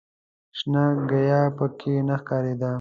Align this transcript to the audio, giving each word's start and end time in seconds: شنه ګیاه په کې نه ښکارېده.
شنه 0.57 0.83
ګیاه 1.09 1.47
په 1.57 1.65
کې 1.79 1.93
نه 2.07 2.15
ښکارېده. 2.21 2.69